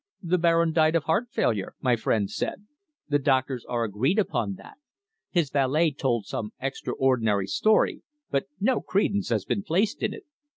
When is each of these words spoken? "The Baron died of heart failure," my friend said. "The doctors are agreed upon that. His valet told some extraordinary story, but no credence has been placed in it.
"The 0.23 0.39
Baron 0.39 0.71
died 0.73 0.95
of 0.95 1.03
heart 1.03 1.29
failure," 1.29 1.75
my 1.79 1.95
friend 1.95 2.27
said. 2.27 2.65
"The 3.07 3.19
doctors 3.19 3.63
are 3.69 3.83
agreed 3.83 4.17
upon 4.17 4.55
that. 4.55 4.77
His 5.29 5.51
valet 5.51 5.91
told 5.91 6.25
some 6.25 6.53
extraordinary 6.59 7.45
story, 7.45 8.01
but 8.31 8.47
no 8.59 8.81
credence 8.81 9.29
has 9.29 9.45
been 9.45 9.61
placed 9.61 10.01
in 10.01 10.11
it. 10.11 10.23